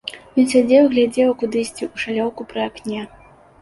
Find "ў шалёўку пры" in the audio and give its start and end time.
1.91-2.69